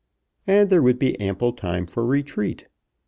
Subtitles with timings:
[0.47, 2.65] And there would be ample time for retreat.